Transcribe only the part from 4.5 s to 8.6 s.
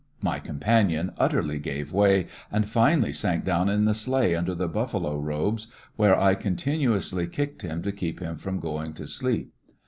the buffalo robes, where I continuously kicked him to keep him from